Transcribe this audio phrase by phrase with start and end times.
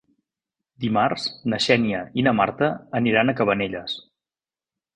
[0.85, 2.71] Dimarts na Xènia i na Marta
[3.03, 3.99] aniran a Cabanelles.